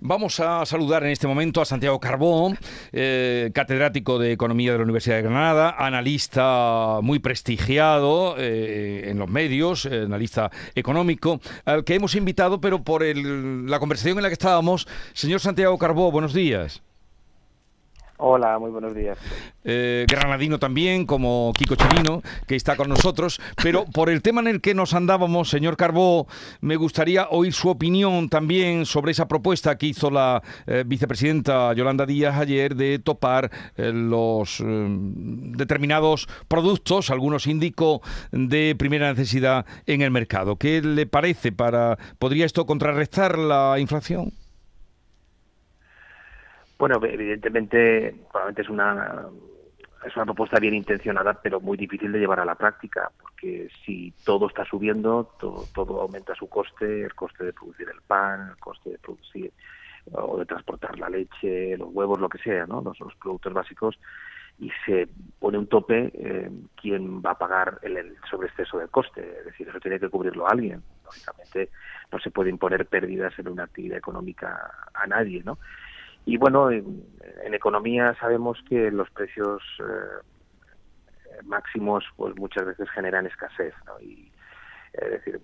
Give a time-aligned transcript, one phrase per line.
[0.00, 2.58] Vamos a saludar en este momento a Santiago Carbón,
[2.90, 9.28] eh, catedrático de Economía de la Universidad de Granada, analista muy prestigiado eh, en los
[9.28, 14.28] medios, eh, analista económico, al que hemos invitado, pero por el, la conversación en la
[14.28, 14.88] que estábamos.
[15.12, 16.82] Señor Santiago Carbó, buenos días.
[18.24, 19.18] Hola, muy buenos días.
[19.64, 23.40] Eh, granadino también, como Kiko Chirino, que está con nosotros.
[23.60, 26.28] Pero por el tema en el que nos andábamos, señor Carbó,
[26.60, 32.06] me gustaría oír su opinión también sobre esa propuesta que hizo la eh, vicepresidenta Yolanda
[32.06, 40.12] Díaz ayer de topar eh, los determinados productos, algunos indicó, de primera necesidad en el
[40.12, 40.54] mercado.
[40.54, 44.32] ¿Qué le parece para podría esto contrarrestar la inflación?
[46.82, 49.28] Bueno, evidentemente, probablemente es una
[50.04, 54.12] es una propuesta bien intencionada, pero muy difícil de llevar a la práctica, porque si
[54.24, 58.56] todo está subiendo, todo, todo aumenta su coste, el coste de producir el pan, el
[58.56, 59.52] coste de producir
[60.10, 62.82] o de transportar la leche, los huevos, lo que sea, ¿no?
[62.82, 63.96] los, los productos básicos,
[64.58, 65.06] y se
[65.38, 69.20] pone un tope, eh, ¿quién va a pagar el, el sobreexceso del coste?
[69.38, 70.82] Es decir, eso tiene que cubrirlo alguien.
[71.04, 71.70] Lógicamente,
[72.10, 75.58] no se puede imponer pérdidas en una actividad económica a nadie, ¿no?
[76.24, 77.04] Y bueno, en,
[77.52, 84.00] economía sabemos que los precios eh, máximos pues muchas veces generan escasez, ¿no?
[84.00, 84.32] Y,
[84.92, 85.40] es decir,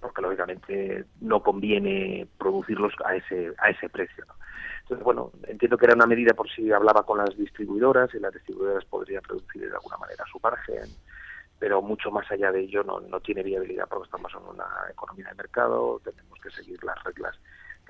[0.00, 4.24] porque lógicamente no conviene producirlos a ese a ese precio.
[4.26, 4.34] ¿no?
[4.86, 8.32] Entonces, bueno, entiendo que era una medida por si hablaba con las distribuidoras y las
[8.32, 10.84] distribuidoras podrían producir de alguna manera su margen,
[11.58, 15.28] pero mucho más allá de ello no, no tiene viabilidad porque estamos en una economía
[15.28, 17.02] de mercado, tenemos que seguir las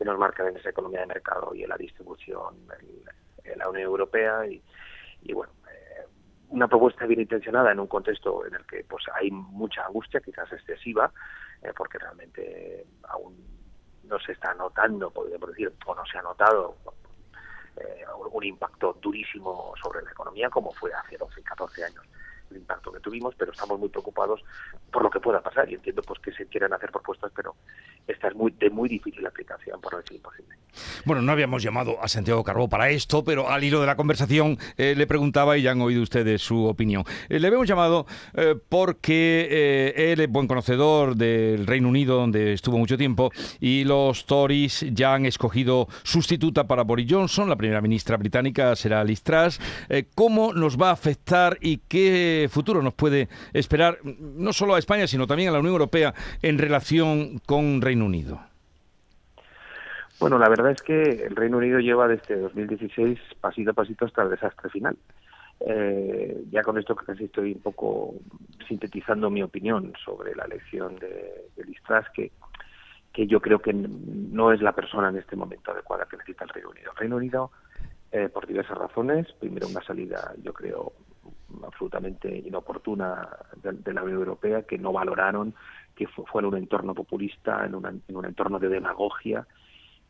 [0.07, 2.55] nos marcan en esa economía de mercado y en la distribución
[3.45, 4.62] en, la Unión Europea y,
[5.33, 6.07] bueno eh,
[6.49, 10.53] una propuesta bien intencionada en un contexto en el que pues hay mucha angustia quizás
[10.53, 11.12] excesiva
[11.62, 13.37] eh, porque realmente aún
[14.05, 16.77] no se está notando podríamos decir o no se ha notado
[17.77, 22.07] eh, un impacto durísimo sobre la economía como fue hace 12 14 años
[22.51, 24.43] el impacto que tuvimos, pero estamos muy preocupados
[24.93, 27.56] por lo que pueda pasar y entiendo pues que se quieran hacer propuestas, pero
[28.06, 30.56] esta es muy de muy difícil aplicación, por no decir imposible.
[31.05, 34.59] Bueno, no habíamos llamado a Santiago Carbó para esto, pero al hilo de la conversación
[34.77, 37.05] eh, le preguntaba y ya han oído ustedes su opinión.
[37.28, 42.78] Eh, le habíamos llamado eh, porque él es buen conocedor del Reino Unido, donde estuvo
[42.78, 48.17] mucho tiempo, y los Tories ya han escogido sustituta para Boris Johnson, la primera ministra
[48.17, 49.61] británica será Liz Truss.
[50.15, 55.06] ¿Cómo nos va a afectar y qué futuro nos puede esperar, no solo a España,
[55.06, 58.41] sino también a la Unión Europea en relación con Reino Unido?
[60.19, 64.23] Bueno, la verdad es que el Reino Unido lleva desde 2016 pasito a pasito hasta
[64.23, 64.97] el desastre final.
[65.61, 68.15] Eh, ya con esto casi estoy un poco
[68.69, 71.81] sintetizando mi opinión sobre la elección de, de Liz
[72.15, 72.31] que,
[73.12, 76.51] que yo creo que no es la persona en este momento adecuada que necesita el
[76.51, 76.91] Reino Unido.
[76.91, 77.51] El Reino Unido,
[78.12, 80.93] eh, por diversas razones, primero una salida, yo creo,
[81.65, 83.27] absolutamente inoportuna
[83.62, 85.55] de, la Unión Europea, que no valoraron,
[85.97, 89.47] que fue, en un entorno populista, en, en un entorno de demagogia,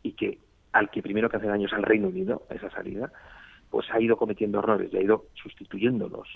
[0.02, 0.38] y que
[0.72, 3.10] al que primero que hace daño es al Reino Unido, esa salida,
[3.70, 6.28] pues ha ido cometiendo errores y ha ido sustituyendo los,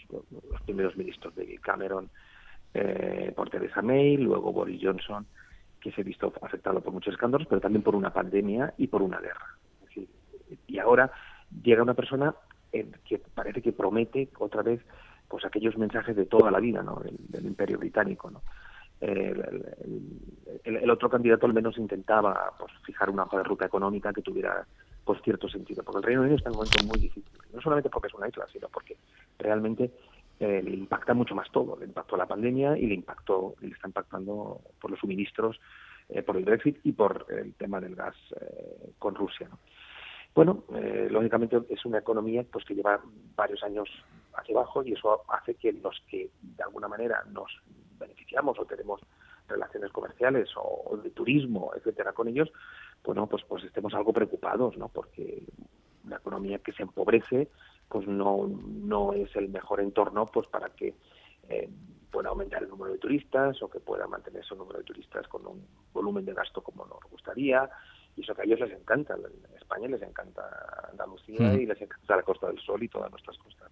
[0.64, 2.08] primeros ministros de Cameron
[2.74, 5.26] eh, por Theresa May, luego Boris Johnson,
[5.80, 9.02] que se ha visto afectado por muchos escándalos, pero también por una pandemia y por
[9.02, 9.56] una guerra.
[10.66, 11.10] y ahora
[11.62, 12.34] llega una persona
[12.70, 14.80] que parece que promete otra vez
[15.28, 17.02] pues aquellos mensajes de toda la vida ¿no?
[17.02, 18.42] del, imperio británico ¿no?
[19.00, 24.66] El, otro candidato al menos intentaba pues fijar una hoja de ruta económica que tuviera
[25.04, 27.88] pues cierto sentido porque el Reino Unido está en un momento muy difícil no solamente
[27.88, 28.96] porque es una isla sino porque
[29.38, 29.90] realmente
[30.38, 33.88] eh, le impacta mucho más todo le impactó la pandemia y le impactó le está
[33.88, 35.58] impactando por los suministros
[36.10, 39.58] eh, por el Brexit y por el tema del gas eh, con Rusia ¿no?
[40.32, 40.62] Bueno,
[41.10, 43.00] lógicamente es una economía pues que lleva
[43.34, 43.88] varios años
[44.34, 47.50] hacia abajo y eso hace que los que de alguna manera nos
[48.38, 49.00] o tenemos
[49.48, 52.50] relaciones comerciales o, de turismo, etcétera, con ellos,
[53.04, 54.88] bueno, pues pues estemos algo preocupados, ¿no?
[54.88, 55.42] Porque
[56.04, 57.48] una economía que se empobrece,
[57.88, 60.94] pues no no es el mejor entorno, pues para que
[61.48, 61.68] eh,
[62.10, 65.46] pueda aumentar el número de turistas o que pueda mantenerse un número de turistas con
[65.46, 67.68] un volumen de gasto como nos gustaría
[68.16, 70.42] y eso que a ellos les encanta, en España les encanta
[70.90, 71.60] Andalucía mm.
[71.60, 73.70] y les encanta la Costa del Sol y todas nuestras costas.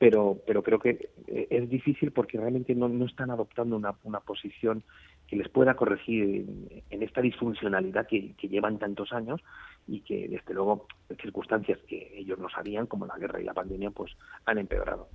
[0.00, 4.20] Pero, pero creo que eh, es difícil porque realmente no, no están adoptando una, una
[4.20, 4.82] posición
[5.28, 6.46] que les pueda corregir
[6.88, 9.42] en, esta disfuncionalidad que, que, llevan tantos años
[9.86, 10.86] y que, desde luego,
[11.20, 14.12] circunstancias que ellos no sabían, como la guerra y la pandemia, pues
[14.46, 15.08] han empeorado.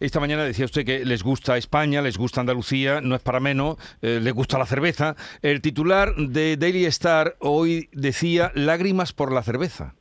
[0.00, 3.76] Esta mañana decía usted que les gusta España, les gusta Andalucía, no es para menos,
[4.00, 5.14] eh, les gusta la cerveza.
[5.42, 9.94] El titular de Daily Star hoy decía lágrimas por la cerveza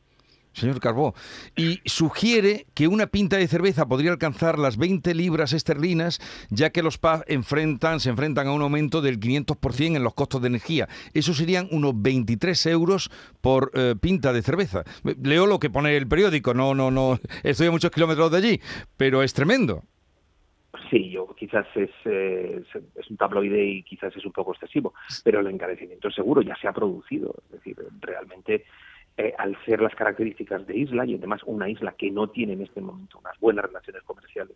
[0.57, 1.13] señor Carbó,
[1.55, 6.19] y sugiere que una pinta de cerveza podría alcanzar las 20 libras esterlinas,
[6.49, 10.41] ya que los pubs enfrentan, se enfrentan a un aumento del 500% en los costos
[10.41, 10.87] de energía.
[11.13, 13.09] Eso serían unos 23 euros
[13.41, 14.83] por eh, pinta de cerveza.
[15.21, 18.61] Leo lo que pone el periódico, no, no, no, estoy a muchos kilómetros de allí,
[18.97, 19.83] pero es tremendo.
[20.89, 22.63] Sí, yo quizás es, eh,
[22.95, 24.93] es un tabloide y quizás es un poco excesivo,
[25.23, 27.35] pero el encarecimiento seguro ya se ha producido.
[27.45, 28.65] Es decir, realmente
[29.17, 32.61] eh, al ser las características de isla y además una isla que no tiene en
[32.61, 34.55] este momento unas buenas relaciones comerciales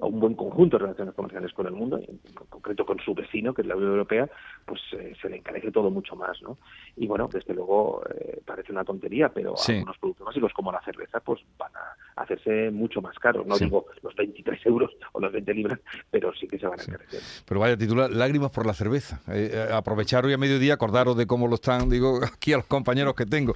[0.00, 3.62] un buen conjunto de relaciones comerciales con el mundo, en concreto con su vecino, que
[3.62, 4.28] es la Unión Europea,
[4.64, 6.58] pues eh, se le encarece todo mucho más, ¿no?
[6.96, 11.20] Y bueno, desde luego eh, parece una tontería, pero algunos productos básicos como la cerveza,
[11.20, 13.46] pues van a hacerse mucho más caros.
[13.46, 15.80] No digo los 23 euros o los 20 libras,
[16.10, 17.20] pero sí que se van a encarecer.
[17.46, 19.20] Pero vaya titular, lágrimas por la cerveza.
[19.28, 23.14] Eh, aprovechar hoy a mediodía, acordaros de cómo lo están, digo, aquí a los compañeros
[23.14, 23.54] que tengo.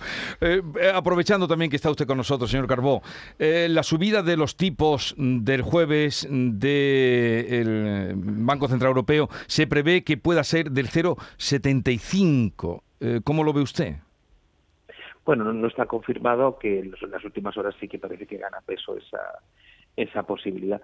[0.94, 3.02] aprovechando también que está usted con nosotros, señor Carbó,
[3.38, 10.42] la subida de los tipos del jueves del Banco Central Europeo se prevé que pueda
[10.44, 12.82] ser del 0,75.
[13.00, 13.96] Eh, ¿Cómo lo ve usted?
[15.24, 18.96] Bueno, no, está confirmado que en las últimas horas sí que parece que gana peso
[18.96, 19.20] esa,
[19.96, 20.80] esa posibilidad.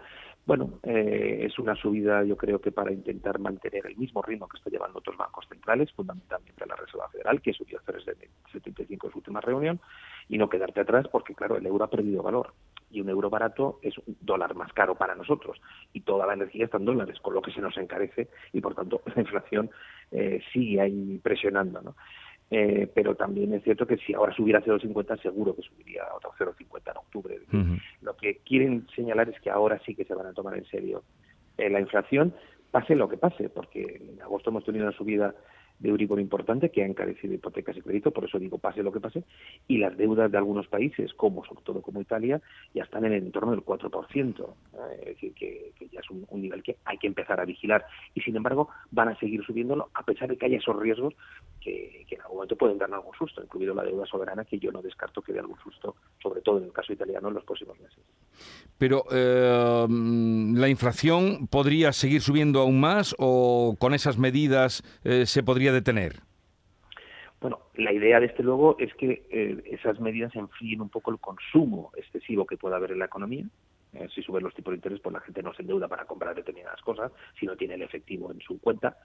[0.47, 4.57] Bueno, eh, es una subida, yo creo que para intentar mantener el mismo ritmo que
[4.57, 9.43] está llevando otros bancos centrales, fundamentalmente la Reserva Federal, que subió 0,75 en su última
[9.43, 9.79] reunión,
[10.27, 12.55] y no quedarte atrás porque, claro, el euro ha perdido valor
[12.91, 15.61] y un euro barato es un dólar más caro para nosotros
[15.93, 18.75] y toda la energía está en dólares, con lo que se nos encarece y por
[18.75, 19.71] tanto la inflación
[20.11, 21.83] eh, sigue ahí presionando.
[21.83, 21.95] ¿no?
[22.51, 26.17] Eh, pero también es cierto que si ahora subiera a 0,50 seguro que subiría a
[26.17, 27.41] otro 0,50 en octubre.
[28.01, 31.03] Lo que quieren señalar es que ahora sí que se van a tomar en serio
[31.59, 32.33] eh, la inflación,
[32.71, 35.35] pase lo que pase, porque en agosto hemos tenido una subida
[35.79, 39.01] de Euribor importante que ha encarecido hipotecas y crédito, por eso digo pase lo que
[39.01, 39.25] pase,
[39.67, 42.41] y las deudas de algunos países, como sobre todo como Italia,
[42.75, 44.55] ya están en el entorno del 4%,
[45.01, 47.85] es decir, que, ya es un, nivel que hay que empezar a vigilar,
[48.15, 51.15] y sin embargo van a seguir subiéndolo a pesar de que haya esos riesgos
[51.59, 54.83] que, en algún momento pueden dar algún susto, incluido la deuda soberana, que yo no
[54.83, 57.99] descarto que dé algún susto, sobre todo en el caso italiano, en los próximos meses.
[58.79, 65.43] Pero eh, la inflación podría seguir subiendo aún más o con esas medidas eh, se
[65.43, 66.21] podría detener?
[67.41, 71.93] Bueno, la idea, desde luego, es que eh, esas medidas enfríen un poco el consumo
[71.97, 73.47] excesivo que pueda haber en la economía.
[73.99, 76.35] Eh, si suben los tipos de interés, pues la gente no se endeuda para comprar
[76.35, 78.97] determinadas cosas, si no tiene el efectivo en su cuenta.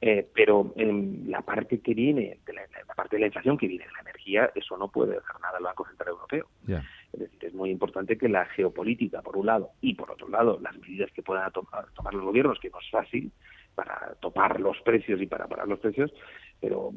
[0.00, 2.62] Eh, pero en la parte que viene, de la,
[2.94, 5.64] parte de la inflación que viene de la energía, eso no puede dejar nada al
[5.64, 6.48] Banco Central Europeo.
[7.12, 10.58] Es decir, es muy importante que la geopolítica, por un lado, y por otro lado,
[10.62, 13.30] las medidas que puedan tomar los gobiernos, que no es fácil,
[13.74, 16.12] para topar los precios y para parar los precios,
[16.60, 16.92] pero,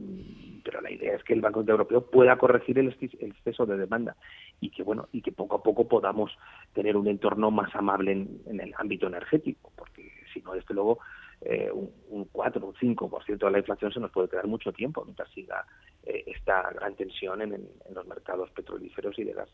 [0.63, 4.15] pero la idea es que el Banco Central Europeo pueda corregir el, exceso de demanda
[4.61, 6.31] y que bueno y que poco a poco podamos
[6.73, 10.99] tener un entorno más amable en, el ámbito energético, porque si no, desde luego,
[11.41, 15.03] eh, un, 4 o un 5% de la inflación se nos puede quedar mucho tiempo
[15.03, 15.65] mientras siga
[16.03, 19.49] eh, esta gran tensión en, en los mercados petrolíferos y de gas.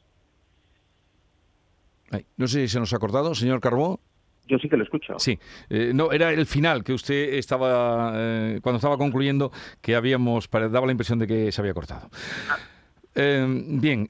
[2.35, 3.99] No sé si se nos ha acordado, señor Carbó.
[4.47, 5.17] Yo sí que lo escucho.
[5.17, 5.37] Sí,
[5.69, 9.51] eh, no, era el final que usted estaba, eh, cuando estaba concluyendo,
[9.81, 12.09] que habíamos, daba la impresión de que se había cortado.
[13.13, 14.09] Eh, bien,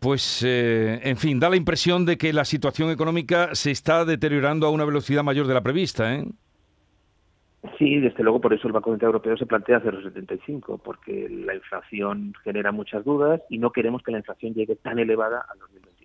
[0.00, 4.70] pues en fin, da la impresión de que la situación económica se está deteriorando a
[4.70, 6.24] una velocidad mayor de la prevista, ¿eh?
[7.78, 12.32] Sí, desde luego por eso el Banco Central Europeo se plantea 0,75, porque la inflación
[12.44, 15.95] genera muchas dudas y no queremos que la inflación llegue tan elevada al 2023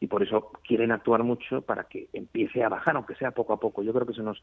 [0.00, 3.60] y por eso quieren actuar mucho para que empiece a bajar, aunque sea poco a
[3.60, 3.82] poco.
[3.82, 4.40] Yo creo que se nos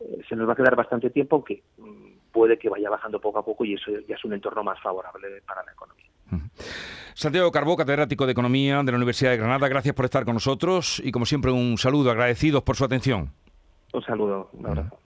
[0.00, 3.38] eh, se nos va a quedar bastante tiempo, aunque mm, puede que vaya bajando poco
[3.38, 6.06] a poco y eso ya es un entorno más favorable para la economía.
[7.14, 11.00] Santiago Carbó, catedrático de Economía de la Universidad de Granada, gracias por estar con nosotros
[11.02, 13.30] y como siempre un saludo, agradecidos por su atención.
[13.92, 14.98] Un saludo, un abrazo.